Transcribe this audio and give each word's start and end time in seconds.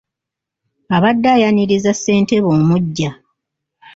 Abadde 0.95 1.27
ayaniriza 1.35 1.91
ssentebe 1.97 2.47
omuggya. 2.59 3.11